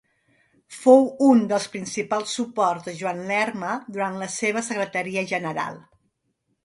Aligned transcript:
Fou 0.75 1.03
un 1.25 1.43
dels 1.51 1.67
principals 1.75 2.33
suports 2.37 2.87
de 2.87 2.95
Joan 3.01 3.21
Lerma 3.33 3.75
durant 3.99 4.19
la 4.23 4.31
seva 4.37 4.65
secretaria 4.71 5.25
general. 5.35 5.79